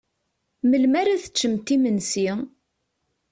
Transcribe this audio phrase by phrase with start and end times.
[0.69, 2.29] Melmi ara teččent imensi?